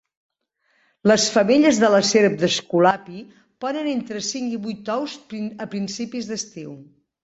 Les 1.11 1.25
femelles 1.35 1.81
de 1.83 1.91
la 1.97 1.99
serp 2.13 2.41
d'Esculapi 2.45 3.23
ponen 3.67 3.93
entre 3.95 4.27
cinc 4.33 4.59
i 4.59 4.61
vuit 4.67 4.93
ous 4.99 5.19
a 5.69 5.73
principis 5.79 6.37
d'estiu. 6.37 6.79